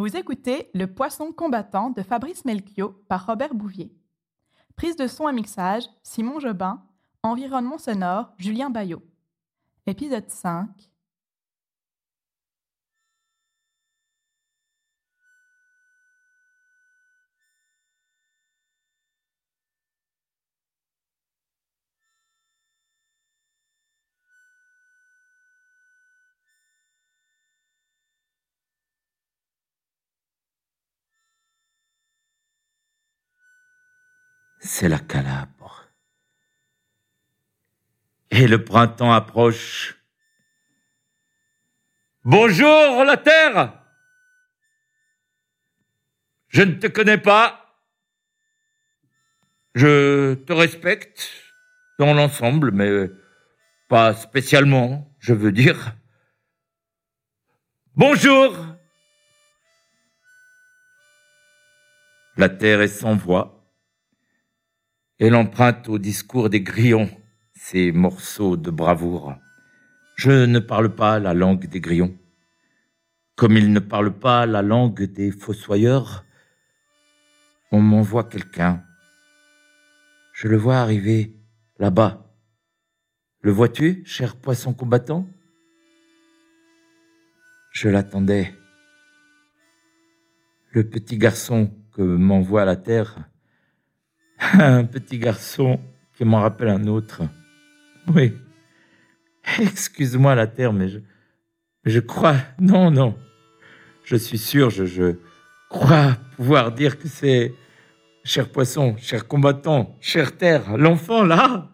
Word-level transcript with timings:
Vous 0.00 0.16
écoutez 0.16 0.70
Le 0.72 0.86
Poisson 0.86 1.30
combattant 1.30 1.90
de 1.90 2.00
Fabrice 2.00 2.46
Melchior 2.46 2.94
par 3.06 3.26
Robert 3.26 3.54
Bouvier. 3.54 3.94
Prise 4.74 4.96
de 4.96 5.06
son 5.06 5.28
et 5.28 5.32
mixage, 5.34 5.82
Simon 6.02 6.40
Jobin. 6.40 6.82
Environnement 7.22 7.76
sonore, 7.76 8.32
Julien 8.38 8.70
Bayot. 8.70 9.02
Épisode 9.84 10.30
5. 10.30 10.89
C'est 34.80 34.88
la 34.88 34.98
Calabre. 34.98 35.90
Et 38.30 38.48
le 38.48 38.64
printemps 38.64 39.12
approche. 39.12 40.00
Bonjour 42.24 43.04
la 43.04 43.18
Terre 43.18 43.74
Je 46.48 46.62
ne 46.62 46.72
te 46.72 46.86
connais 46.86 47.18
pas. 47.18 47.78
Je 49.74 50.32
te 50.32 50.54
respecte 50.54 51.30
dans 51.98 52.14
l'ensemble, 52.14 52.70
mais 52.70 53.10
pas 53.86 54.14
spécialement, 54.14 55.14
je 55.18 55.34
veux 55.34 55.52
dire. 55.52 55.94
Bonjour 57.96 58.56
La 62.38 62.48
Terre 62.48 62.80
est 62.80 62.88
sans 62.88 63.14
voix. 63.14 63.59
Elle 65.20 65.34
emprunte 65.34 65.86
au 65.90 65.98
discours 65.98 66.48
des 66.48 66.62
grillons 66.62 67.10
ces 67.52 67.92
morceaux 67.92 68.56
de 68.56 68.70
bravoure. 68.70 69.34
Je 70.16 70.46
ne 70.46 70.58
parle 70.60 70.94
pas 70.94 71.18
la 71.18 71.34
langue 71.34 71.66
des 71.66 71.78
grillons. 71.78 72.16
Comme 73.36 73.58
ils 73.58 73.70
ne 73.70 73.80
parlent 73.80 74.18
pas 74.18 74.46
la 74.46 74.62
langue 74.62 75.02
des 75.02 75.30
fossoyeurs, 75.30 76.24
on 77.70 77.82
m'envoie 77.82 78.24
quelqu'un. 78.24 78.82
Je 80.32 80.48
le 80.48 80.56
vois 80.56 80.78
arriver 80.78 81.36
là-bas. 81.78 82.34
Le 83.42 83.50
vois-tu, 83.50 84.02
cher 84.06 84.36
poisson 84.36 84.72
combattant? 84.72 85.28
Je 87.72 87.90
l'attendais. 87.90 88.54
Le 90.70 90.88
petit 90.88 91.18
garçon 91.18 91.74
que 91.92 92.00
m'envoie 92.00 92.64
la 92.64 92.76
terre 92.76 93.30
un 94.40 94.84
petit 94.84 95.18
garçon 95.18 95.80
qui 96.16 96.24
m'en 96.24 96.40
rappelle 96.40 96.68
un 96.68 96.86
autre. 96.86 97.22
Oui. 98.14 98.32
Excuse-moi 99.58 100.34
la 100.34 100.46
terre, 100.46 100.72
mais 100.72 100.88
je, 100.88 100.98
je 101.84 102.00
crois. 102.00 102.36
Non, 102.58 102.90
non. 102.90 103.16
Je 104.04 104.16
suis 104.16 104.38
sûr, 104.38 104.70
je, 104.70 104.84
je 104.84 105.16
crois 105.68 106.16
pouvoir 106.36 106.72
dire 106.72 106.98
que 106.98 107.08
c'est 107.08 107.54
cher 108.24 108.48
poisson, 108.48 108.96
cher 108.98 109.26
combattant, 109.26 109.96
cher 110.00 110.36
terre, 110.36 110.76
l'enfant 110.76 111.24
là, 111.24 111.68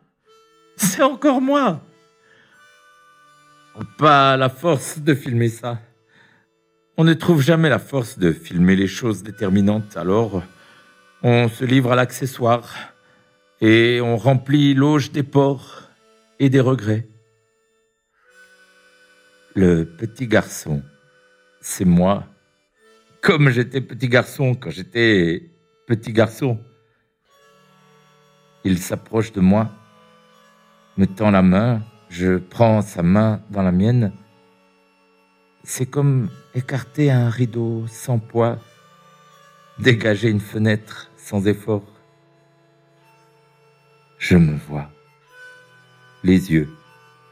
c'est 0.77 1.03
encore 1.03 1.41
moi. 1.41 1.83
Pas 3.99 4.37
la 4.37 4.49
force 4.49 4.99
de 4.99 5.15
filmer 5.15 5.49
ça. 5.49 5.79
On 6.97 7.05
ne 7.05 7.15
trouve 7.15 7.43
jamais 7.43 7.69
la 7.69 7.79
force 7.79 8.19
de 8.19 8.33
filmer 8.33 8.75
les 8.75 8.87
choses 8.87 9.23
déterminantes, 9.23 9.97
alors 9.97 10.43
on 11.29 11.49
se 11.49 11.65
livre 11.65 11.91
à 11.91 11.97
l'accessoire 11.97 12.73
et 13.61 14.01
on 14.01 14.17
remplit 14.17 14.75
l'auge 14.75 15.11
des 15.11 15.25
porcs 15.25 15.83
et 16.39 16.51
des 16.51 16.61
regrets. 16.61 17.09
Le 19.57 19.83
petit 19.83 20.29
garçon, 20.29 20.85
c'est 21.61 21.85
moi, 21.85 22.29
comme 23.23 23.51
j'étais 23.51 23.81
petit 23.81 24.09
garçon 24.09 24.55
quand 24.55 24.71
j'étais 24.71 25.51
petit 25.89 26.13
garçon. 26.13 26.61
Il 28.63 28.79
s'approche 28.79 29.33
de 29.33 29.41
moi, 29.41 29.73
me 30.97 31.07
tend 31.07 31.33
la 31.33 31.43
main, 31.43 31.83
je 32.09 32.39
prends 32.39 32.83
sa 32.83 33.03
main 33.03 33.43
dans 33.51 33.63
la 33.63 33.73
mienne. 33.73 34.13
C'est 35.65 35.87
comme 35.87 36.31
écarter 36.55 37.11
un 37.11 37.31
rideau 37.31 37.85
sans 37.89 38.21
poids 38.21 38.61
dégager 39.79 40.29
une 40.29 40.41
fenêtre 40.41 41.11
sans 41.27 41.49
effort. 41.49 41.83
Je 44.19 44.37
me 44.37 44.57
vois. 44.57 44.89
Les 46.23 46.53
yeux, 46.53 46.69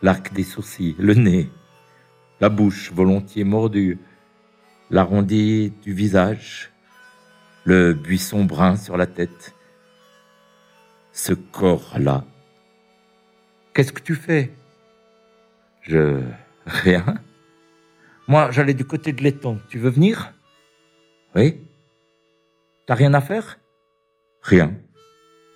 l'arc 0.02 0.32
des 0.32 0.42
sourcils, 0.42 0.96
le 0.98 1.14
nez, 1.14 1.48
la 2.40 2.48
bouche 2.48 2.90
volontiers 2.90 3.44
mordue, 3.44 4.00
l'arrondi 4.90 5.72
du 5.84 5.92
visage, 5.92 6.72
le 7.62 7.94
buisson 7.94 8.44
brun 8.44 8.74
sur 8.74 8.96
la 8.96 9.06
tête. 9.06 9.54
Ce 11.12 11.32
corps-là. 11.32 12.24
Qu'est-ce 13.74 13.92
que 13.92 14.02
tu 14.02 14.16
fais? 14.16 14.52
Je... 15.82 16.20
Rien. 16.66 17.04
Moi, 18.26 18.50
j'allais 18.50 18.74
du 18.74 18.84
côté 18.84 19.12
de 19.12 19.22
l'étang. 19.22 19.58
Tu 19.68 19.78
veux 19.78 19.90
venir? 19.90 20.32
Oui 21.36 21.60
T'as 22.86 22.94
rien 22.94 23.14
à 23.14 23.20
faire? 23.20 23.58
Rien. 24.44 24.74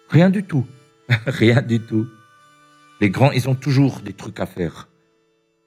Rien 0.08 0.30
du 0.30 0.42
tout. 0.44 0.66
rien 1.26 1.62
du 1.62 1.80
tout. 1.80 2.08
Les 3.00 3.10
grands, 3.10 3.30
ils 3.30 3.48
ont 3.48 3.54
toujours 3.54 4.00
des 4.00 4.12
trucs 4.12 4.40
à 4.40 4.46
faire. 4.46 4.88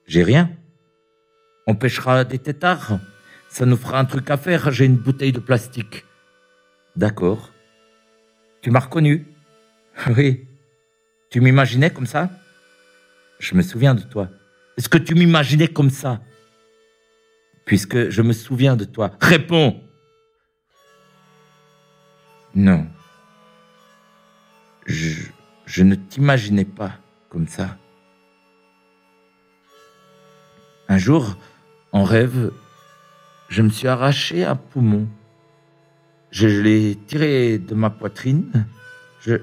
J'ai 0.05 0.23
rien. 0.23 0.51
On 1.67 1.75
pêchera 1.75 2.23
des 2.25 2.39
têtards. 2.39 2.99
Ça 3.49 3.65
nous 3.65 3.77
fera 3.77 3.99
un 3.99 4.05
truc 4.05 4.29
à 4.29 4.37
faire. 4.37 4.71
J'ai 4.71 4.85
une 4.85 4.97
bouteille 4.97 5.31
de 5.31 5.39
plastique. 5.39 6.05
D'accord. 6.95 7.51
Tu 8.61 8.71
m'as 8.71 8.81
reconnu? 8.81 9.25
Oui. 10.17 10.47
Tu 11.29 11.41
m'imaginais 11.41 11.91
comme 11.91 12.07
ça? 12.07 12.29
Je 13.39 13.55
me 13.55 13.61
souviens 13.61 13.95
de 13.95 14.01
toi. 14.01 14.29
Est-ce 14.77 14.89
que 14.89 14.97
tu 14.97 15.15
m'imaginais 15.15 15.67
comme 15.67 15.89
ça? 15.89 16.21
Puisque 17.65 18.09
je 18.09 18.21
me 18.21 18.33
souviens 18.33 18.75
de 18.75 18.85
toi. 18.85 19.11
Réponds 19.21 19.81
non. 22.55 22.87
Je, 24.91 25.83
ne 25.83 25.95
t'imaginais 25.95 26.65
pas 26.65 26.91
comme 27.29 27.47
ça. 27.47 27.77
Un 30.89 30.97
jour, 30.97 31.37
en 31.93 32.03
rêve, 32.03 32.51
je 33.47 33.61
me 33.61 33.69
suis 33.69 33.87
arraché 33.87 34.43
un 34.43 34.57
poumon. 34.57 35.07
Je, 36.29 36.47
l'ai 36.47 36.97
tiré 37.07 37.57
de 37.57 37.73
ma 37.73 37.89
poitrine. 37.89 38.67
Je, 39.21 39.35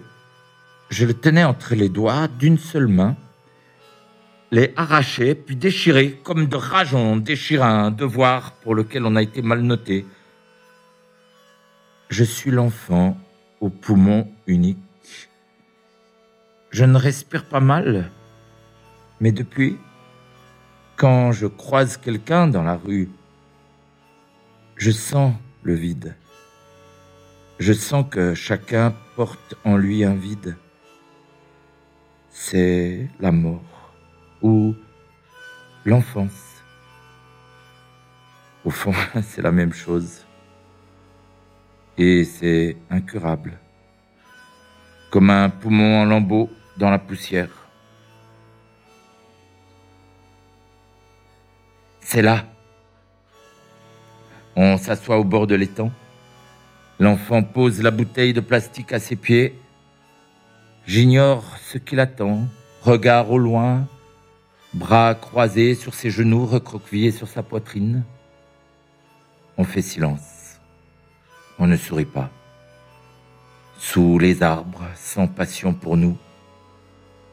je 0.91 1.07
le 1.07 1.15
tenais 1.15 1.45
entre 1.45 1.75
les 1.75 1.89
doigts 1.89 2.29
d'une 2.29 2.59
seule 2.59 2.89
main, 2.89 3.17
l'ai 4.51 4.75
arraché, 4.77 5.35
puis 5.35 5.57
déchiré, 5.57 6.21
comme 6.23 6.47
de 6.47 6.57
rage 6.57 6.95
on 6.95 7.17
déchire 7.17 7.63
un 7.63 7.91
devoir 7.91 8.53
pour 8.53 8.75
lequel 8.75 9.07
on 9.07 9.17
a 9.17 9.23
été 9.23 9.41
mal 9.41 9.63
noté. 9.63 10.05
Je 12.11 12.25
suis 12.25 12.51
l'enfant 12.51 13.19
au 13.61 13.71
poumon 13.71 14.31
unique. 14.47 14.79
Je 16.71 16.85
ne 16.85 16.97
respire 16.97 17.45
pas 17.45 17.61
mal, 17.61 18.11
mais 19.21 19.33
depuis, 19.33 19.79
quand 20.97 21.33
je 21.33 21.47
croise 21.47 21.97
quelqu'un 21.97 22.47
dans 22.47 22.63
la 22.63 22.77
rue, 22.77 23.09
je 24.77 24.91
sens 24.91 25.35
le 25.63 25.75
vide. 25.75 26.15
Je 27.59 27.73
sens 27.73 28.05
que 28.09 28.35
chacun 28.35 28.95
porte 29.17 29.57
en 29.65 29.77
lui 29.77 30.05
un 30.05 30.15
vide. 30.15 30.57
C'est 32.31 33.09
la 33.19 33.33
mort 33.33 33.93
ou 34.43 34.75
l'enfance. 35.85 36.63
Au 38.65 38.71
fond, 38.71 38.95
c'est 39.23 39.43
la 39.43 39.53
même 39.53 39.73
chose 39.73 40.25
et 41.97 42.23
c'est 42.23 42.77
incurable, 42.91 43.59
comme 45.11 45.31
un 45.31 45.51
poumon 45.51 46.03
en 46.03 46.05
lambeaux 46.05 46.49
dans 46.79 46.91
la 46.91 46.99
poussière. 46.99 47.51
C'est 52.01 52.23
là. 52.23 52.47
On 54.57 54.79
s'assoit 54.79 55.19
au 55.19 55.25
bord 55.25 55.47
de 55.47 55.55
l'étang. 55.55 55.91
L'enfant 57.01 57.43
pose 57.43 57.83
la 57.83 57.91
bouteille 57.91 58.33
de 58.33 58.41
plastique 58.41 58.93
à 58.93 58.99
ses 58.99 59.17
pieds. 59.17 59.59
J'ignore 60.87 61.45
ce 61.59 61.79
qu'il 61.79 62.01
attend. 62.01 62.47
Regard 62.83 63.31
au 63.31 63.39
loin, 63.39 63.87
bras 64.73 65.15
croisés 65.15 65.75
sur 65.75 65.95
ses 65.95 66.11
genoux, 66.11 66.47
recroquevillés 66.47 67.11
sur 67.11 67.29
sa 67.29 67.43
poitrine. 67.43 68.05
On 69.59 69.65
fait 69.65 69.83
silence. 69.83 70.61
On 71.59 71.67
ne 71.67 71.77
sourit 71.77 72.05
pas. 72.05 72.31
Sous 73.79 74.19
les 74.19 74.43
arbres, 74.43 74.87
sans 74.95 75.27
passion 75.27 75.75
pour 75.75 75.97
nous. 75.97 76.17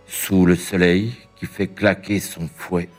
Sous 0.07 0.45
le 0.45 0.55
soleil 0.55 1.13
qui 1.35 1.47
fait 1.47 1.67
claquer 1.67 2.19
son 2.19 2.47
fouet. 2.47 2.89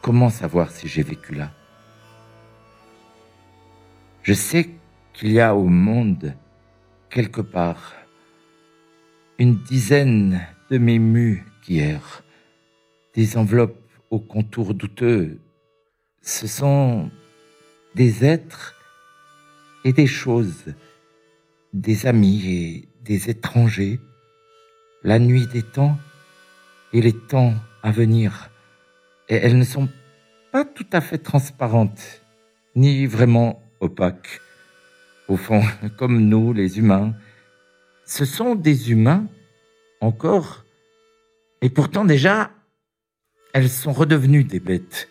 Comment 0.00 0.30
savoir 0.30 0.70
si 0.70 0.86
j'ai 0.86 1.02
vécu 1.02 1.34
là? 1.34 1.50
Je 4.22 4.32
sais 4.32 4.70
qu'il 5.12 5.32
y 5.32 5.40
a 5.40 5.54
au 5.56 5.66
monde, 5.66 6.34
quelque 7.10 7.40
part, 7.40 7.94
une 9.38 9.56
dizaine 9.56 10.40
de 10.70 10.78
mes 10.78 10.98
mus 10.98 11.44
qui 11.62 11.78
errent, 11.78 12.22
des 13.14 13.36
enveloppes 13.36 13.90
aux 14.10 14.20
contours 14.20 14.72
douteux. 14.72 15.40
Ce 16.22 16.46
sont 16.46 17.10
des 17.94 18.24
êtres 18.24 18.76
et 19.84 19.92
des 19.92 20.06
choses, 20.06 20.74
des 21.72 22.06
amis 22.06 22.46
et 22.46 22.88
des 23.02 23.30
étrangers, 23.30 24.00
la 25.04 25.18
nuit 25.18 25.46
des 25.46 25.62
temps 25.62 25.98
et 26.94 27.02
les 27.02 27.12
temps 27.12 27.54
à 27.82 27.92
venir. 27.92 28.50
Et 29.28 29.36
elles 29.36 29.58
ne 29.58 29.64
sont 29.64 29.88
pas 30.50 30.64
tout 30.64 30.86
à 30.92 31.00
fait 31.00 31.18
transparentes, 31.18 32.22
ni 32.74 33.06
vraiment 33.06 33.62
opaques. 33.80 34.40
Au 35.28 35.36
fond, 35.36 35.62
comme 35.98 36.26
nous, 36.26 36.52
les 36.52 36.78
humains, 36.78 37.14
ce 38.06 38.24
sont 38.24 38.54
des 38.54 38.90
humains 38.90 39.26
encore, 40.00 40.64
et 41.60 41.70
pourtant 41.70 42.04
déjà, 42.04 42.50
elles 43.52 43.70
sont 43.70 43.92
redevenues 43.92 44.44
des 44.44 44.60
bêtes, 44.60 45.08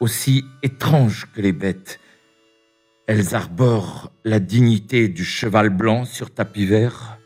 aussi 0.00 0.44
étranges 0.62 1.26
que 1.34 1.40
les 1.40 1.52
bêtes. 1.52 2.00
Elles 3.06 3.34
arborent 3.34 4.12
la 4.24 4.38
dignité 4.40 5.08
du 5.08 5.24
cheval 5.24 5.70
blanc 5.70 6.04
sur 6.04 6.32
tapis 6.32 6.66
vert, 6.66 7.17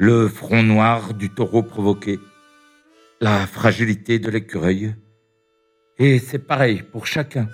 le 0.00 0.28
front 0.28 0.62
noir 0.62 1.12
du 1.12 1.28
taureau 1.28 1.62
provoqué, 1.62 2.18
la 3.20 3.46
fragilité 3.46 4.18
de 4.18 4.30
l'écureuil. 4.30 4.94
Et 5.98 6.18
c'est 6.18 6.38
pareil 6.38 6.82
pour 6.82 7.06
chacun. 7.06 7.50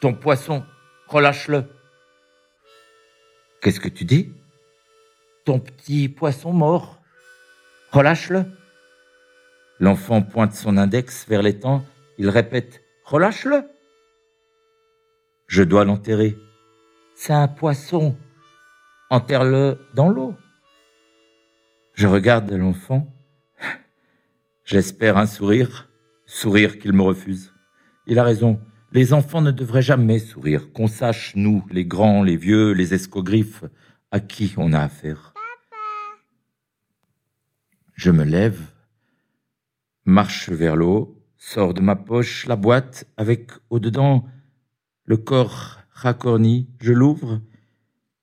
Ton 0.00 0.14
poisson, 0.14 0.64
relâche-le. 1.06 1.66
Qu'est-ce 3.60 3.78
que 3.78 3.88
tu 3.88 4.04
dis? 4.04 4.32
Ton 5.44 5.60
petit 5.60 6.08
poisson 6.08 6.52
mort, 6.52 7.00
relâche-le. 7.92 8.44
L'enfant 9.78 10.22
pointe 10.22 10.54
son 10.54 10.76
index 10.76 11.24
vers 11.28 11.42
l'étang, 11.42 11.84
il 12.18 12.28
répète 12.28 12.82
Relâche-le. 13.04 13.62
Je 15.46 15.62
dois 15.62 15.84
l'enterrer. 15.84 16.36
C'est 17.14 17.32
un 17.32 17.46
poisson. 17.46 18.16
Enterre-le 19.08 19.78
dans 19.94 20.08
l'eau. 20.08 20.34
Je 21.94 22.08
regarde 22.08 22.50
l'enfant. 22.50 23.14
J'espère 24.64 25.16
un 25.16 25.26
sourire, 25.26 25.88
sourire 26.26 26.80
qu'il 26.80 26.92
me 26.92 27.02
refuse. 27.02 27.52
Il 28.08 28.18
a 28.18 28.24
raison. 28.24 28.60
Les 28.90 29.12
enfants 29.12 29.40
ne 29.40 29.52
devraient 29.52 29.82
jamais 29.82 30.18
sourire, 30.18 30.72
qu'on 30.72 30.88
sache, 30.88 31.36
nous, 31.36 31.64
les 31.70 31.84
grands, 31.84 32.24
les 32.24 32.36
vieux, 32.36 32.72
les 32.72 32.94
escogriffes, 32.94 33.64
à 34.10 34.18
qui 34.18 34.54
on 34.56 34.72
a 34.72 34.80
affaire. 34.80 35.34
Je 37.94 38.10
me 38.10 38.24
lève, 38.24 38.60
marche 40.04 40.50
vers 40.50 40.74
l'eau, 40.74 41.22
sors 41.36 41.74
de 41.74 41.80
ma 41.80 41.94
poche 41.94 42.46
la 42.46 42.56
boîte 42.56 43.06
avec 43.16 43.52
au-dedans 43.70 44.26
le 45.04 45.16
corps 45.16 45.78
racorni, 45.90 46.68
je 46.80 46.92
l'ouvre, 46.92 47.40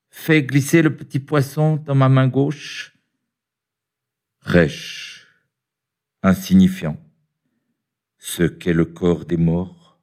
fais 0.10 0.44
glisser 0.44 0.82
le 0.82 0.96
petit 0.96 1.20
poisson 1.20 1.78
dans 1.78 1.96
ma 1.96 2.10
main 2.10 2.28
gauche, 2.28 2.98
rêche, 4.42 5.28
insignifiant, 6.24 6.98
ce 8.18 8.44
qu'est 8.44 8.74
le 8.74 8.86
corps 8.86 9.26
des 9.26 9.38
morts. 9.38 10.00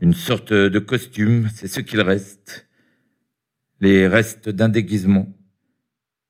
Une 0.00 0.14
sorte 0.14 0.52
de 0.52 0.78
costume, 0.78 1.48
c'est 1.54 1.68
ce 1.68 1.80
qu'il 1.80 2.00
reste, 2.00 2.68
les 3.80 4.06
restes 4.06 4.48
d'un 4.48 4.68
déguisement. 4.68 5.26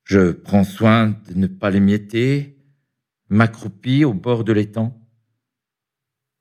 Je 0.05 0.33
prends 0.33 0.65
soin 0.65 1.09
de 1.29 1.35
ne 1.35 1.47
pas 1.47 1.71
les 1.71 1.81
mietter, 1.81 2.59
m'accroupis 3.29 4.05
au 4.05 4.15
bord 4.15 4.45
de 4.45 4.53
l'étang. 4.53 4.99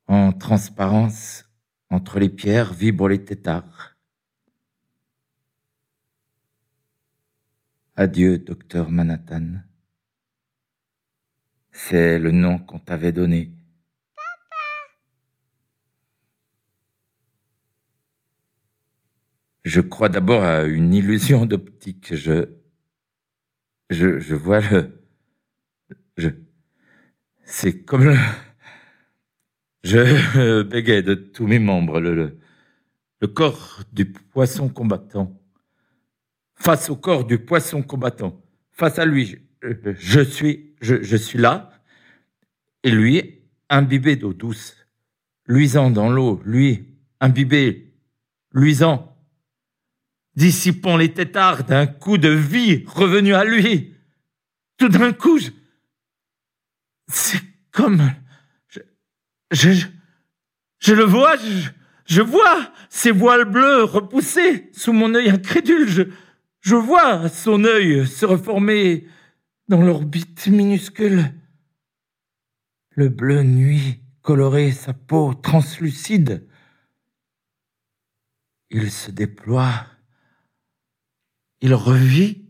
En 0.06 0.32
transparence, 0.32 1.44
entre 1.90 2.18
les 2.18 2.30
pierres 2.30 2.72
vibrent 2.72 3.08
les 3.08 3.24
tétards. 3.24 3.96
Adieu, 7.94 8.38
docteur 8.38 8.90
Manhattan. 8.90 9.67
C'est 11.80 12.18
le 12.18 12.32
nom 12.32 12.58
qu'on 12.58 12.80
t'avait 12.80 13.12
donné. 13.12 13.52
Je 19.64 19.80
crois 19.80 20.08
d'abord 20.08 20.42
à 20.42 20.64
une 20.64 20.92
illusion 20.92 21.46
d'optique. 21.46 22.16
Je, 22.16 22.48
je, 23.90 24.34
vois 24.34 24.60
le, 24.60 25.00
je, 26.16 26.30
c'est 27.44 27.84
comme 27.84 28.06
le, 28.06 28.16
je 29.84 30.62
bégaye 30.68 31.04
de 31.04 31.14
tous 31.14 31.46
mes 31.46 31.60
membres, 31.60 32.00
le, 32.00 32.38
corps 33.28 33.84
du 33.92 34.04
poisson 34.04 34.68
combattant. 34.68 35.40
Face 36.56 36.90
au 36.90 36.96
corps 36.96 37.24
du 37.24 37.38
poisson 37.38 37.82
combattant. 37.82 38.42
Face 38.72 38.98
à 38.98 39.06
lui, 39.06 39.38
je 39.62 40.20
suis, 40.20 40.67
je, 40.80 41.02
je 41.02 41.16
suis 41.16 41.38
là. 41.38 41.72
Et 42.84 42.90
lui, 42.90 43.42
imbibé 43.68 44.16
d'eau 44.16 44.32
douce, 44.32 44.76
luisant 45.46 45.90
dans 45.90 46.08
l'eau, 46.08 46.40
lui, 46.44 46.86
imbibé, 47.20 47.92
luisant, 48.52 49.16
dissipant 50.34 50.96
les 50.96 51.12
tétards 51.12 51.64
d'un 51.64 51.86
coup 51.86 52.18
de 52.18 52.28
vie 52.28 52.84
revenu 52.86 53.34
à 53.34 53.44
lui. 53.44 53.94
Tout 54.76 54.88
d'un 54.88 55.12
coup, 55.12 55.40
c'est 57.08 57.40
comme 57.72 58.12
je, 58.68 58.80
je, 59.50 59.86
je 60.78 60.94
le 60.94 61.04
vois, 61.04 61.36
je, 61.36 61.68
je, 62.06 62.22
vois 62.22 62.72
ses 62.88 63.10
voiles 63.10 63.46
bleues 63.46 63.82
repoussées 63.82 64.70
sous 64.72 64.92
mon 64.92 65.14
œil 65.14 65.30
incrédule. 65.30 65.88
Je, 65.88 66.02
je 66.60 66.76
vois 66.76 67.28
son 67.28 67.64
œil 67.64 68.06
se 68.06 68.24
reformer 68.24 69.06
dans 69.68 69.82
l'orbite 69.82 70.46
minuscule. 70.46 71.34
Le 72.90 73.08
bleu 73.08 73.42
nuit 73.42 74.00
colorait 74.22 74.72
sa 74.72 74.94
peau 74.94 75.34
translucide. 75.34 76.48
Il 78.70 78.90
se 78.90 79.10
déploie. 79.10 79.86
Il 81.60 81.74
revit. 81.74 82.46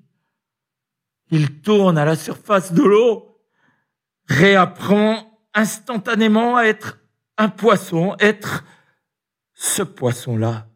Il 1.31 1.61
tourne 1.61 1.99
à 1.99 2.07
la 2.07 2.17
surface 2.17 2.73
de 2.73 2.83
l'eau, 2.83 3.39
réapprend 4.27 5.39
instantanément 5.53 6.57
à 6.57 6.65
être 6.65 6.99
un 7.37 7.51
poisson, 7.51 8.17
être 8.19 8.65
ce 9.53 9.83
poisson-là. 9.83 10.71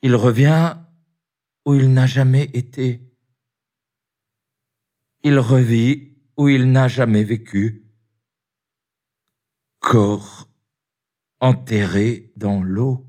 Il 0.00 0.14
revient 0.14 0.76
où 1.66 1.74
il 1.74 1.92
n'a 1.92 2.06
jamais 2.06 2.44
été. 2.54 3.05
Il 5.28 5.40
revit 5.40 6.14
où 6.36 6.48
il 6.48 6.70
n'a 6.70 6.86
jamais 6.86 7.24
vécu. 7.24 7.84
Corps 9.80 10.48
enterré 11.40 12.32
dans 12.36 12.62
l'eau. 12.62 13.04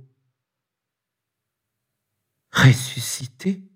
Ressuscité. 2.52 3.70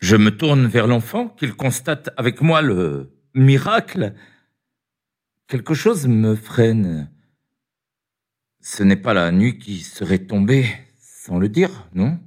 Je 0.00 0.16
me 0.16 0.34
tourne 0.34 0.66
vers 0.66 0.86
l'enfant 0.86 1.28
qu'il 1.28 1.54
constate 1.54 2.08
avec 2.16 2.40
moi 2.40 2.62
le 2.62 3.14
miracle, 3.34 4.14
quelque 5.48 5.74
chose 5.74 6.06
me 6.06 6.34
freine. 6.34 7.12
Ce 8.62 8.82
n'est 8.82 8.96
pas 8.96 9.12
la 9.12 9.30
nuit 9.32 9.58
qui 9.58 9.80
serait 9.80 10.24
tombée 10.24 10.66
sans 10.98 11.38
le 11.38 11.50
dire, 11.50 11.90
non? 11.92 12.18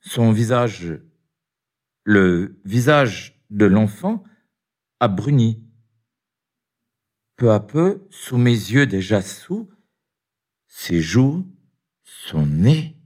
Son 0.00 0.32
visage, 0.32 0.98
le 2.06 2.56
visage 2.64 3.42
de 3.50 3.66
l'enfant, 3.66 4.22
a 5.00 5.08
bruni. 5.08 5.60
Peu 7.36 7.50
à 7.50 7.58
peu, 7.58 8.06
sous 8.10 8.38
mes 8.38 8.52
yeux 8.52 8.86
déjà 8.86 9.20
sous, 9.20 9.68
ses 10.68 11.02
joues, 11.02 11.44
son 12.04 12.46
nez, 12.46 12.96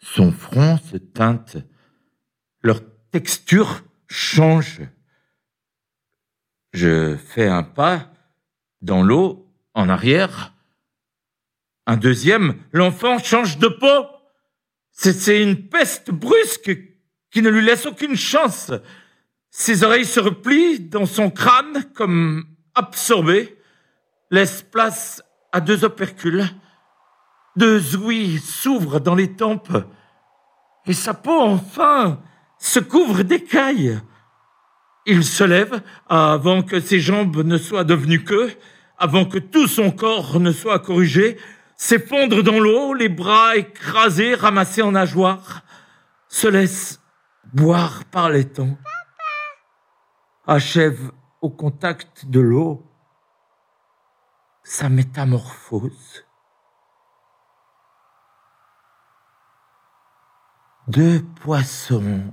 son 0.00 0.32
front 0.32 0.78
se 0.78 0.96
teintent, 0.96 1.58
leur 2.60 2.80
texture 3.12 3.84
change. 4.08 4.82
Je 6.72 7.16
fais 7.16 7.46
un 7.46 7.62
pas 7.62 8.12
dans 8.82 9.04
l'eau 9.04 9.48
en 9.74 9.88
arrière. 9.88 10.54
Un 11.86 11.96
deuxième, 11.96 12.60
l'enfant 12.72 13.18
change 13.20 13.58
de 13.58 13.68
peau. 13.68 14.06
C'est 14.90 15.40
une 15.40 15.68
peste 15.68 16.10
brusque 16.10 16.87
qui 17.30 17.42
ne 17.42 17.50
lui 17.50 17.64
laisse 17.64 17.86
aucune 17.86 18.16
chance. 18.16 18.72
Ses 19.50 19.84
oreilles 19.84 20.04
se 20.04 20.20
replient 20.20 20.80
dans 20.80 21.06
son 21.06 21.30
crâne 21.30 21.84
comme 21.94 22.44
absorbées, 22.74 23.58
laisse 24.30 24.62
place 24.62 25.22
à 25.52 25.60
deux 25.60 25.84
opercules. 25.84 26.46
Deux 27.56 27.96
ouïes 27.96 28.38
s'ouvrent 28.38 29.00
dans 29.00 29.14
les 29.14 29.34
tempes 29.34 29.76
et 30.86 30.92
sa 30.92 31.14
peau 31.14 31.40
enfin 31.40 32.20
se 32.58 32.80
couvre 32.80 33.22
d'écailles. 33.22 34.00
Il 35.06 35.24
se 35.24 35.44
lève 35.44 35.82
avant 36.08 36.62
que 36.62 36.80
ses 36.80 37.00
jambes 37.00 37.44
ne 37.44 37.58
soient 37.58 37.84
devenues 37.84 38.24
queue, 38.24 38.52
avant 38.98 39.24
que 39.24 39.38
tout 39.38 39.66
son 39.66 39.90
corps 39.90 40.40
ne 40.40 40.52
soit 40.52 40.80
corrigé, 40.80 41.38
s'effondre 41.76 42.42
dans 42.42 42.58
l'eau, 42.58 42.94
les 42.94 43.08
bras 43.08 43.56
écrasés, 43.56 44.34
ramassés 44.34 44.82
en 44.82 44.92
nageoires, 44.92 45.62
se 46.28 46.48
laisse 46.48 46.97
boire 47.52 48.04
par 48.06 48.30
les 48.30 48.50
temps, 48.50 48.76
achève 50.46 51.12
au 51.40 51.50
contact 51.50 52.26
de 52.26 52.40
l'eau 52.40 52.84
sa 54.62 54.88
métamorphose. 54.88 56.26
Deux 60.88 61.22
poissons 61.42 62.32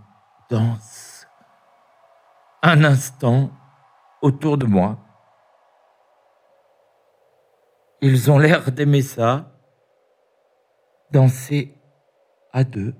dansent 0.49 1.27
un 2.61 2.83
instant 2.83 3.51
autour 4.21 4.57
de 4.57 4.65
moi. 4.65 4.97
Ils 8.01 8.31
ont 8.31 8.37
l'air 8.37 8.71
d'aimer 8.71 9.01
ça, 9.01 9.51
danser 11.11 11.77
à 12.51 12.63
deux. 12.63 12.95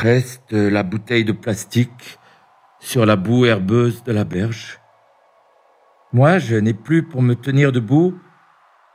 Reste 0.00 0.52
la 0.52 0.84
bouteille 0.84 1.24
de 1.24 1.32
plastique 1.32 2.20
sur 2.78 3.04
la 3.04 3.16
boue 3.16 3.46
herbeuse 3.46 4.04
de 4.04 4.12
la 4.12 4.22
berge. 4.22 4.78
Moi, 6.12 6.38
je 6.38 6.54
n'ai 6.54 6.72
plus 6.72 7.02
pour 7.02 7.20
me 7.20 7.34
tenir 7.34 7.72
debout 7.72 8.16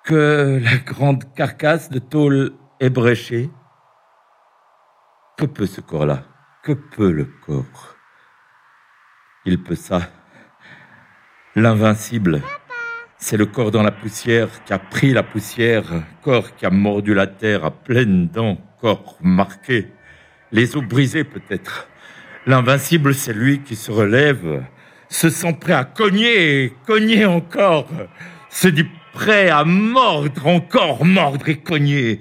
que 0.06 0.62
la 0.64 0.78
grande 0.78 1.26
carcasse 1.34 1.90
de 1.90 2.00
tôle 2.00 2.54
ébréchée. 2.80 3.52
Que 5.38 5.46
peut 5.46 5.66
ce 5.66 5.82
corps-là? 5.82 6.24
Que 6.64 6.72
peut 6.72 7.12
le 7.12 7.26
corps? 7.46 7.98
Il 9.44 9.62
peut 9.62 9.76
ça? 9.76 10.04
L'invincible. 11.54 12.42
C'est 13.18 13.36
le 13.36 13.46
corps 13.46 13.72
dans 13.72 13.84
la 13.84 13.92
poussière 13.92 14.64
qui 14.64 14.72
a 14.72 14.80
pris 14.80 15.12
la 15.12 15.24
poussière, 15.24 15.84
corps 16.22 16.56
qui 16.56 16.66
a 16.66 16.70
mordu 16.70 17.14
la 17.14 17.28
terre 17.28 17.66
à 17.66 17.72
pleines 17.72 18.30
dents, 18.30 18.58
corps 18.80 19.18
marqué, 19.22 19.92
les 20.54 20.78
os 20.78 20.84
brisés 20.84 21.26
peut-être. 21.26 21.90
L'invincible, 22.46 23.14
c'est 23.14 23.34
lui 23.34 23.60
qui 23.60 23.76
se 23.76 23.92
relève, 23.92 24.64
se 25.10 25.30
sent 25.30 25.58
prêt 25.60 25.74
à 25.74 25.84
cogner 25.84 26.72
cogner 26.86 27.26
encore, 27.26 27.90
se 28.50 28.68
dit 28.68 28.86
prêt 29.14 29.50
à 29.50 29.66
mordre, 29.66 30.48
encore 30.48 31.06
mordre 31.06 31.50
et 31.50 31.58
cogner, 31.58 32.20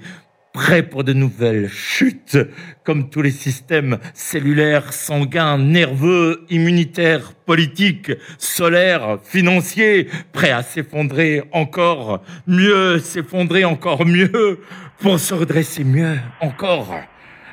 prêt 0.51 0.83
pour 0.83 1.03
de 1.03 1.13
nouvelles 1.13 1.69
chutes, 1.69 2.37
comme 2.83 3.09
tous 3.09 3.21
les 3.21 3.31
systèmes 3.31 3.99
cellulaires, 4.13 4.93
sanguins, 4.93 5.57
nerveux, 5.57 6.45
immunitaires, 6.49 7.33
politiques, 7.33 8.11
solaires, 8.37 9.19
financiers, 9.23 10.07
prêts 10.31 10.51
à 10.51 10.63
s'effondrer 10.63 11.43
encore 11.51 12.23
mieux, 12.47 12.99
s'effondrer 12.99 13.65
encore 13.65 14.05
mieux, 14.05 14.59
pour 14.99 15.19
se 15.19 15.33
redresser 15.33 15.83
mieux 15.83 16.17
encore 16.39 16.95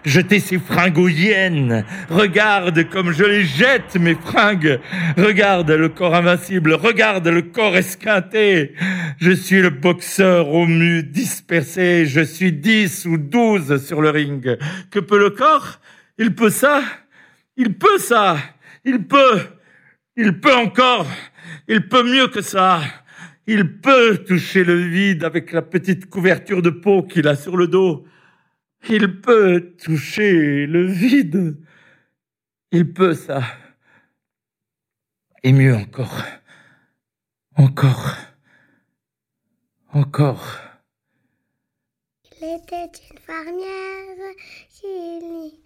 jeter 0.05 0.41
ses 0.41 0.59
fringues 0.59 0.99
aux 0.99 1.09
hyènes. 1.09 1.85
Regarde 2.09 2.89
comme 2.89 3.13
je 3.13 3.25
les 3.25 3.45
jette, 3.45 3.97
mes 3.97 4.15
fringues. 4.15 4.81
Regarde 5.17 5.71
le 5.71 5.89
corps 5.89 6.15
invincible. 6.15 6.73
Regarde 6.73 7.29
le 7.29 7.43
corps 7.43 7.77
esquinté. 7.77 8.75
Je 9.19 9.31
suis 9.31 9.61
le 9.61 9.71
boxeur 9.71 10.49
au 10.49 10.67
mu 10.67 11.03
dispersé. 11.03 12.07
Je 12.07 12.21
suis 12.21 12.53
dix 12.53 13.07
ou 13.07 13.17
douze 13.17 13.85
sur 13.85 14.01
le 14.01 14.11
ring. 14.11 14.59
Que 14.91 14.99
peut 14.99 15.19
le 15.19 15.31
corps? 15.31 15.81
Il 16.19 16.35
peut 16.35 16.51
ça? 16.51 16.83
Il 17.57 17.75
peut 17.75 17.99
ça? 17.99 18.39
Il 18.85 19.05
peut? 19.05 19.41
Il 20.17 20.41
peut 20.41 20.55
encore? 20.55 21.07
Il 21.69 21.89
peut 21.89 22.03
mieux 22.03 22.29
que 22.29 22.43
ça? 22.43 22.81
Il 23.47 23.79
peut 23.79 24.19
toucher 24.19 24.65
le 24.65 24.77
vide 24.77 25.25
avec 25.25 25.53
la 25.53 25.63
petite 25.63 26.09
couverture 26.09 26.63
de 26.63 26.71
peau 26.71 27.03
qu'il 27.03 27.27
a 27.27 27.37
sur 27.37 27.57
le 27.57 27.67
dos. 27.67 28.07
Il 28.89 29.21
peut 29.21 29.75
toucher 29.83 30.67
le 30.67 30.87
vide. 30.87 31.59
Il 32.73 32.93
peut 32.93 33.15
ça. 33.15 33.43
Et 35.43 35.53
mieux 35.53 35.75
encore. 35.75 36.25
Encore. 37.57 38.17
Encore. 39.93 40.70
Il 42.43 42.47
était 42.47 42.91
une 43.11 43.19
fermière 43.19 44.35
qui 44.71 45.61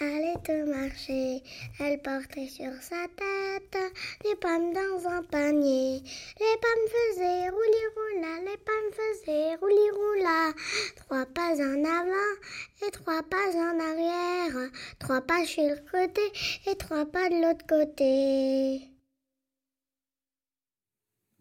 allait 0.00 0.62
au 0.62 0.66
marché. 0.66 1.42
Elle 1.78 2.02
portait 2.02 2.48
sur 2.48 2.72
sa 2.80 3.06
tête 3.16 3.78
des 4.24 4.34
pommes 4.40 4.72
dans 4.72 5.08
un 5.08 5.22
panier. 5.22 6.00
Les 6.40 6.56
pommes 6.62 6.88
faisaient 6.88 7.48
roulis 7.48 7.88
roula, 7.94 8.40
les 8.40 8.56
pommes 8.56 8.92
faisaient 8.92 9.54
roulis 9.56 9.90
roula. 9.92 10.52
Trois 10.96 11.26
pas 11.26 11.54
en 11.60 11.84
avant 11.84 12.86
et 12.86 12.90
trois 12.90 13.22
pas 13.22 13.52
en 13.54 13.78
arrière. 13.78 14.70
Trois 14.98 15.20
pas 15.20 15.44
sur 15.44 15.62
le 15.62 15.76
côté 15.88 16.22
et 16.68 16.74
trois 16.76 17.06
pas 17.06 17.28
de 17.28 17.40
l'autre 17.40 17.66
côté. 17.68 18.90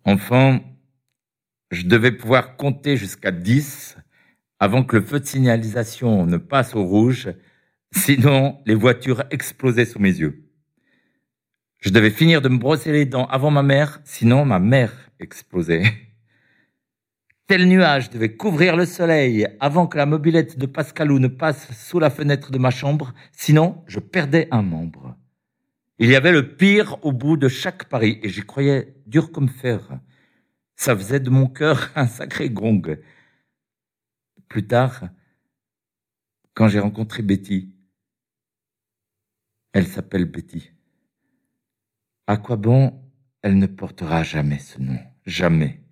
Enfant, 0.04 0.60
je 1.72 1.88
devais 1.88 2.12
pouvoir 2.12 2.56
compter 2.56 2.98
jusqu'à 2.98 3.32
dix 3.32 3.96
avant 4.66 4.84
que 4.84 4.96
le 4.96 5.04
feu 5.04 5.20
de 5.20 5.26
signalisation 5.26 6.26
ne 6.26 6.38
passe 6.38 6.74
au 6.74 6.84
rouge, 6.84 7.30
sinon 7.92 8.58
les 8.66 8.74
voitures 8.74 9.24
explosaient 9.30 9.86
sous 9.86 10.00
mes 10.00 10.18
yeux. 10.18 10.50
Je 11.78 11.92
devais 11.92 12.10
finir 12.10 12.42
de 12.42 12.50
me 12.50 12.58
brosser 12.58 12.92
les 12.92 13.06
dents 13.06 13.28
avant 13.28 13.52
ma 13.52 13.62
mère, 13.62 14.02
sinon 14.06 14.44
ma 14.44 14.58
mère 14.58 14.92
explosait. 15.20 15.84
Tel 17.48 17.68
nuage 17.68 18.10
devait 18.10 18.36
couvrir 18.36 18.76
le 18.76 18.88
soleil 18.88 19.48
avant 19.60 19.86
que 19.86 20.00
la 20.00 20.08
mobilette 20.08 20.58
de 20.58 20.66
Pascalou 20.66 21.20
ne 21.20 21.28
passe 21.28 21.72
sous 21.88 22.00
la 22.00 22.10
fenêtre 22.10 22.50
de 22.50 22.58
ma 22.58 22.72
chambre, 22.72 23.14
sinon 23.34 23.84
je 23.86 24.00
perdais 24.00 24.48
un 24.50 24.64
membre. 24.64 25.16
Il 26.00 26.10
y 26.10 26.16
avait 26.16 26.32
le 26.32 26.56
pire 26.56 26.98
au 27.06 27.12
bout 27.12 27.38
de 27.38 27.50
chaque 27.50 27.86
pari, 27.86 28.20
et 28.24 28.30
j'y 28.30 28.42
croyais 28.42 28.96
dur 29.06 29.32
comme 29.32 29.48
fer. 29.48 30.00
Ça 30.76 30.96
faisait 30.96 31.20
de 31.20 31.30
mon 31.30 31.46
cœur 31.46 31.92
un 31.96 32.08
sacré 32.08 32.50
gong. 32.50 32.98
Plus 34.48 34.68
tard, 34.68 35.10
quand 36.54 36.68
j'ai 36.68 36.80
rencontré 36.80 37.22
Betty, 37.24 37.76
elle 39.74 39.88
s'appelle 39.88 40.26
Betty. 40.26 40.72
À 42.28 42.38
quoi 42.38 42.56
bon 42.56 43.02
elle 43.42 43.60
ne 43.60 43.68
portera 43.68 44.24
jamais 44.24 44.58
ce 44.58 44.82
nom, 44.82 44.98
jamais. 45.28 45.84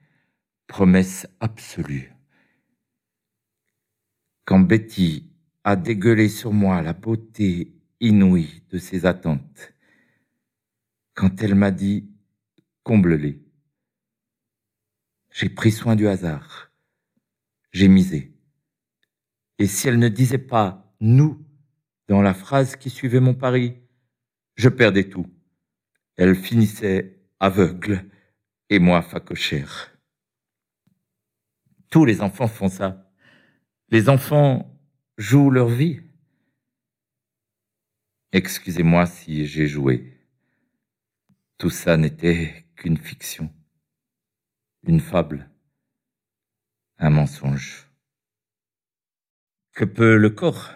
Promesse 0.65 1.27
absolue. 1.39 2.11
Quand 4.45 4.59
Betty 4.59 5.29
a 5.63 5.75
dégueulé 5.75 6.29
sur 6.29 6.51
moi 6.51 6.81
la 6.81 6.93
beauté 6.93 7.75
inouïe 7.99 8.63
de 8.71 8.79
ses 8.79 9.05
attentes, 9.05 9.73
quand 11.13 11.43
elle 11.43 11.53
m'a 11.53 11.69
dit 11.69 12.09
comble-les, 12.81 13.39
j'ai 15.31 15.49
pris 15.49 15.71
soin 15.71 15.95
du 15.95 16.07
hasard, 16.07 16.71
j'ai 17.71 17.87
misé. 17.87 18.32
Et 19.63 19.67
si 19.67 19.87
elle 19.87 19.97
ne 19.97 20.09
disait 20.09 20.45
pas 20.55 20.93
nous 20.99 21.41
dans 22.09 22.21
la 22.21 22.33
phrase 22.33 22.75
qui 22.75 22.89
suivait 22.89 23.21
mon 23.21 23.33
pari, 23.33 23.77
je 24.55 24.67
perdais 24.67 25.07
tout. 25.07 25.25
Elle 26.17 26.35
finissait 26.35 27.23
aveugle 27.39 28.03
et 28.69 28.79
moi 28.79 29.01
facochère. 29.01 29.97
Tous 31.89 32.03
les 32.03 32.19
enfants 32.19 32.49
font 32.49 32.67
ça. 32.67 33.09
Les 33.87 34.09
enfants 34.09 34.77
jouent 35.17 35.49
leur 35.49 35.69
vie. 35.69 36.01
Excusez-moi 38.33 39.05
si 39.05 39.47
j'ai 39.47 39.67
joué. 39.67 40.19
Tout 41.57 41.69
ça 41.69 41.95
n'était 41.95 42.65
qu'une 42.75 42.97
fiction, 42.97 43.49
une 44.85 44.99
fable, 44.99 45.49
un 46.97 47.11
mensonge. 47.11 47.92
Que 49.73 49.85
peut 49.85 50.17
le 50.17 50.29
corps 50.29 50.69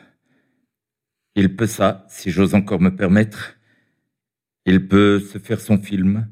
Il 1.36 1.56
peut 1.56 1.68
ça, 1.68 2.08
si 2.10 2.32
j'ose 2.32 2.56
encore 2.56 2.82
me 2.82 2.96
permettre. 2.96 3.60
Il 4.66 4.88
peut 4.88 5.20
se 5.20 5.38
faire 5.38 5.62
son 5.62 5.78
film, 5.78 6.28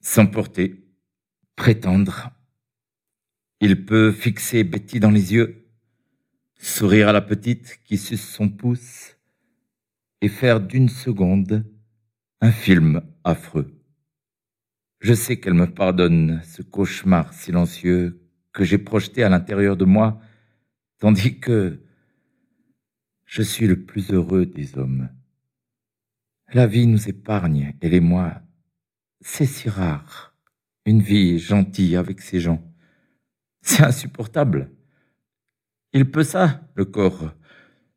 s'emporter, 0.00 0.84
prétendre. 1.56 2.30
Il 3.60 3.86
peut 3.86 4.12
fixer 4.12 4.64
Betty 4.64 5.00
dans 5.00 5.10
les 5.10 5.32
yeux, 5.32 5.66
sourire 6.58 7.08
à 7.08 7.12
la 7.12 7.22
petite 7.22 7.80
qui 7.84 7.96
suce 7.96 8.28
son 8.28 8.50
pouce 8.50 9.16
et 10.20 10.28
faire 10.28 10.60
d'une 10.60 10.90
seconde 10.90 11.64
un 12.42 12.52
film 12.52 13.00
affreux. 13.24 13.82
Je 15.00 15.14
sais 15.14 15.40
qu'elle 15.40 15.54
me 15.54 15.72
pardonne 15.72 16.42
ce 16.44 16.60
cauchemar 16.60 17.32
silencieux 17.32 18.20
que 18.52 18.62
j'ai 18.62 18.78
projeté 18.78 19.24
à 19.24 19.30
l'intérieur 19.30 19.78
de 19.78 19.86
moi, 19.86 20.20
tandis 21.02 21.40
que 21.40 21.80
je 23.24 23.42
suis 23.42 23.66
le 23.66 23.82
plus 23.84 24.12
heureux 24.12 24.46
des 24.46 24.78
hommes. 24.78 25.08
La 26.52 26.68
vie 26.68 26.86
nous 26.86 27.08
épargne, 27.08 27.74
elle 27.80 27.94
et 27.94 27.98
moi. 27.98 28.40
C'est 29.20 29.46
si 29.46 29.68
rare. 29.68 30.36
Une 30.86 31.02
vie 31.02 31.40
gentille 31.40 31.96
avec 31.96 32.20
ces 32.20 32.38
gens. 32.38 32.62
C'est 33.62 33.82
insupportable. 33.82 34.70
Il 35.92 36.08
peut 36.08 36.22
ça, 36.22 36.68
le 36.76 36.84
corps. 36.84 37.34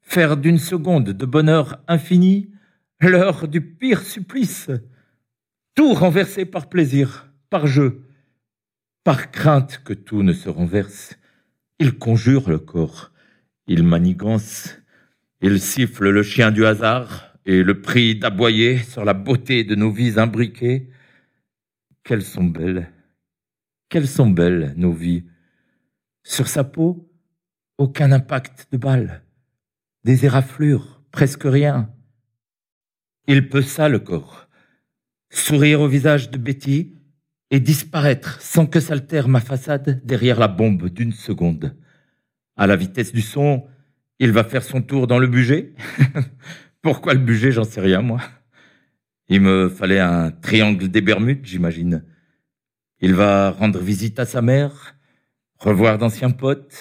Faire 0.02 0.36
d'une 0.36 0.58
seconde 0.58 1.12
de 1.12 1.26
bonheur 1.28 1.84
infini 1.88 2.56
l'heure 3.00 3.48
du 3.48 3.62
pire 3.62 4.02
supplice. 4.02 4.72
Tout 5.76 5.94
renversé 5.94 6.46
par 6.46 6.70
plaisir, 6.70 7.32
par 7.52 7.68
jeu, 7.68 8.10
par 9.04 9.30
crainte 9.30 9.84
que 9.86 9.94
tout 9.94 10.24
ne 10.24 10.34
se 10.34 10.50
renverse. 10.50 11.16
Il 11.80 11.98
conjure 11.98 12.50
le 12.50 12.60
corps, 12.60 13.12
il 13.68 13.84
manigance, 13.84 14.78
il 15.42 15.60
siffle 15.60 16.10
le 16.10 16.24
chien 16.24 16.52
du 16.52 16.66
hasard 16.66 17.34
et 17.46 17.64
le 17.64 17.82
prie 17.82 18.16
d'aboyer 18.16 18.78
sur 18.78 19.04
la 19.04 19.14
beauté 19.14 19.66
de 19.66 19.76
nos 19.76 19.92
vies 19.92 20.18
imbriquées. 20.18 20.90
Quelles 22.04 22.24
sont 22.24 22.46
belles, 22.46 22.92
quelles 23.90 24.08
sont 24.08 24.30
belles 24.30 24.74
nos 24.78 24.94
vies. 24.94 25.26
Sur 26.24 26.48
sa 26.48 26.64
peau, 26.64 27.12
aucun 27.78 28.14
impact 28.14 28.68
de 28.72 28.78
balle, 28.78 29.24
des 30.06 30.26
éraflures, 30.26 31.04
presque 31.12 31.44
rien. 31.44 31.94
Il 33.28 33.50
peut 33.50 33.62
ça 33.62 33.90
le 33.90 34.00
corps, 34.00 34.48
sourire 35.30 35.82
au 35.82 35.90
visage 35.90 36.32
de 36.32 36.38
Betty 36.38 36.96
et 37.52 37.60
disparaître 37.60 38.42
sans 38.42 38.66
que 38.66 38.80
s'altère 38.80 39.28
ma 39.28 39.40
façade 39.40 40.02
derrière 40.06 40.40
la 40.40 40.48
bombe 40.48 40.90
d'une 40.90 41.14
seconde. 41.14 41.76
À 42.58 42.68
la 42.68 42.76
vitesse 42.76 43.12
du 43.12 43.22
son, 43.22 43.68
il 44.20 44.32
va 44.32 44.44
faire 44.44 44.64
son 44.64 44.82
tour 44.82 45.08
dans 45.08 45.20
le 45.20 45.28
budget. 45.28 45.74
Pourquoi 46.82 47.14
le 47.14 47.20
budget, 47.20 47.52
j'en 47.52 47.64
sais 47.64 47.82
rien, 47.82 48.02
moi. 48.02 48.22
Il 49.28 49.42
me 49.42 49.70
fallait 49.70 50.00
un 50.00 50.32
triangle 50.32 50.88
des 50.88 51.02
Bermudes, 51.02 51.46
j'imagine. 51.46 52.04
Il 53.00 53.14
va 53.14 53.52
rendre 53.52 53.80
visite 53.80 54.20
à 54.20 54.26
sa 54.26 54.42
mère, 54.42 54.96
revoir 55.58 55.98
d'anciens 55.98 56.32
potes. 56.32 56.76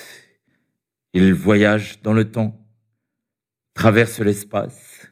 Il 1.13 1.33
voyage 1.33 2.01
dans 2.03 2.13
le 2.13 2.31
temps, 2.31 2.67
traverse 3.75 4.21
l'espace. 4.21 5.11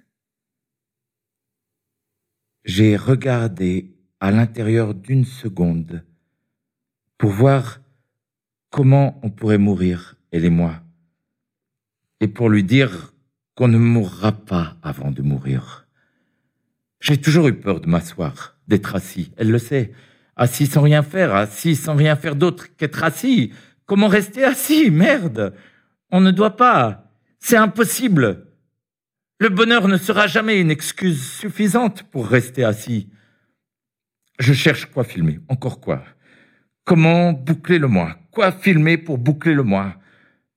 J'ai 2.65 2.97
regardé 2.97 3.92
à 4.23 4.31
l'intérieur 4.31 4.95
d'une 4.95 5.25
seconde 5.25 6.05
pour 7.19 7.31
voir 7.31 7.81
comment 8.71 9.19
on 9.25 9.31
pourrait 9.31 9.59
mourir, 9.59 10.15
elle 10.31 10.45
et 10.45 10.51
moi 10.51 10.81
et 12.21 12.29
pour 12.29 12.49
lui 12.49 12.63
dire 12.63 13.13
qu'on 13.57 13.67
ne 13.67 13.79
mourra 13.79 14.31
pas 14.31 14.77
avant 14.81 15.11
de 15.11 15.23
mourir. 15.23 15.89
J'ai 17.01 17.21
toujours 17.21 17.49
eu 17.49 17.55
peur 17.55 17.81
de 17.81 17.89
m'asseoir, 17.89 18.57
d'être 18.69 18.95
assis, 18.95 19.33
elle 19.37 19.51
le 19.51 19.59
sait. 19.59 19.93
Assis 20.37 20.67
sans 20.67 20.83
rien 20.83 21.03
faire, 21.03 21.35
assis 21.35 21.75
sans 21.75 21.97
rien 21.97 22.15
faire 22.15 22.37
d'autre 22.37 22.69
qu'être 22.77 23.03
assis. 23.03 23.53
Comment 23.87 24.07
rester 24.07 24.45
assis 24.45 24.89
Merde? 24.93 25.53
On 26.13 26.21
ne 26.21 26.31
doit 26.31 26.57
pas. 26.57 27.11
C'est 27.41 27.57
impossible. 27.57 28.47
Le 29.41 29.49
bonheur 29.49 29.89
ne 29.89 29.97
sera 29.97 30.29
jamais 30.29 30.61
une 30.61 30.71
excuse 30.71 31.29
suffisante 31.29 32.05
pour 32.05 32.29
rester 32.29 32.63
assis. 32.63 33.09
Je 34.43 34.55
cherche 34.55 34.87
quoi 34.87 35.05
filmer, 35.05 35.39
encore 35.49 35.81
quoi. 35.81 36.03
Comment 36.85 37.33
boucler 37.33 37.79
le 37.79 37.87
mois 37.87 38.19
Quoi 38.33 38.51
filmer 38.51 38.97
pour 38.97 39.17
boucler 39.17 39.55
le 39.55 39.63
mois 39.63 39.95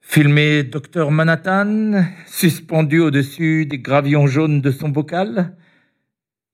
Filmer 0.02 0.64
Docteur 0.64 1.12
Manhattan, 1.12 2.04
suspendu 2.26 2.98
au-dessus 3.00 3.68
des 3.68 3.78
gravillons 3.78 4.26
jaunes 4.26 4.60
de 4.60 4.72
son 4.72 4.90
bocal. 4.90 5.56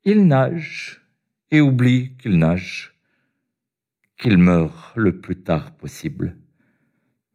Il 0.03 0.27
nage 0.27 1.07
et 1.51 1.61
oublie 1.61 2.17
qu'il 2.17 2.37
nage, 2.37 2.95
qu'il 4.17 4.37
meurt 4.37 4.97
le 4.97 5.21
plus 5.21 5.41
tard 5.41 5.71
possible. 5.77 6.35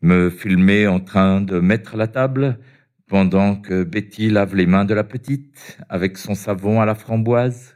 Me 0.03 0.29
filmer 0.29 0.87
en 0.87 1.01
train 1.01 1.41
de 1.41 1.59
mettre 1.59 1.97
la 1.97 2.07
table 2.07 2.59
pendant 3.07 3.57
que 3.57 3.83
Betty 3.83 4.29
lave 4.29 4.57
les 4.57 4.67
mains 4.67 4.85
de 4.85 4.93
la 4.93 5.05
petite 5.05 5.79
avec 5.89 6.19
son 6.19 6.35
savon 6.35 6.83
à 6.83 6.85
la 6.85 6.95
framboise. 6.95 7.76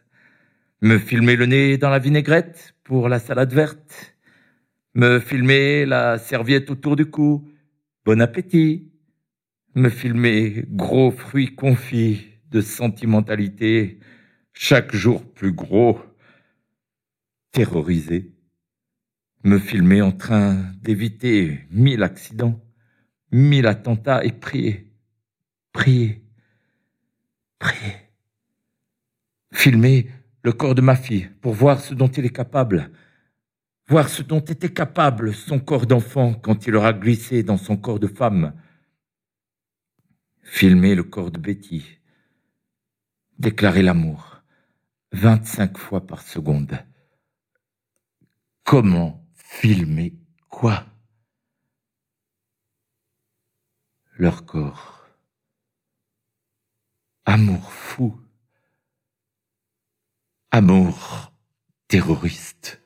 Me 0.83 0.99
filmer 0.99 1.37
le 1.37 1.45
nez 1.45 1.77
dans 1.77 1.91
la 1.91 1.99
vinaigrette 1.99 2.75
pour 2.85 3.11
la 3.11 3.19
salade 3.19 3.53
verte. 3.53 4.17
Me 4.95 5.21
filmer 5.21 5.85
la 5.85 6.17
serviette 6.17 6.71
autour 6.71 6.97
du 6.97 7.05
cou 7.05 7.47
Bon 8.07 8.19
appétit. 8.19 8.91
Me 9.75 9.91
filmer 9.91 10.65
gros 10.69 11.11
fruits 11.11 11.55
confits 11.55 12.29
de 12.51 12.63
sentimentalité, 12.63 14.01
chaque 14.55 14.97
jour 14.97 15.23
plus 15.35 15.53
gros. 15.53 16.01
Terrorisé. 17.53 18.33
Me 19.45 19.59
filmer 19.59 20.01
en 20.01 20.13
train 20.13 20.65
d'éviter 20.81 21.61
mille 21.71 22.03
accidents, 22.03 22.59
mille 23.33 23.67
attentats 23.67 24.25
et 24.25 24.33
prier, 24.33 24.91
prier, 25.75 26.25
prier. 27.59 27.97
Filmer 29.53 30.09
le 30.43 30.53
corps 30.53 30.75
de 30.75 30.81
ma 30.81 30.97
fille 30.97 31.29
pour 31.41 31.53
voir 31.55 31.81
ce 31.81 31.95
dont 31.95 32.09
il 32.09 32.25
est 32.25 32.35
capable, 32.35 32.91
voir 33.89 34.09
ce 34.09 34.23
dont 34.23 34.41
était 34.41 34.73
capable 34.73 35.35
son 35.35 35.59
corps 35.61 35.87
d'enfant 35.87 36.35
quand 36.35 36.67
il 36.67 36.77
aura 36.77 36.93
glissé 36.93 37.43
dans 37.43 37.59
son 37.59 37.77
corps 37.77 38.01
de 38.01 38.07
femme. 38.07 38.55
Filmer 40.43 40.95
le 40.95 41.05
corps 41.05 41.31
de 41.31 41.39
Betty. 41.39 41.99
Déclarer 43.39 43.83
l'amour. 43.83 44.43
25 45.13 45.79
fois 45.79 46.07
par 46.07 46.23
seconde. 46.23 46.79
Comment 48.65 49.27
filmer 49.35 50.17
quoi? 50.49 50.87
Leur 54.17 54.45
corps. 54.45 55.09
Amour 57.25 57.73
fou. 57.73 58.21
Amour 60.53 61.33
terroriste. 61.87 62.80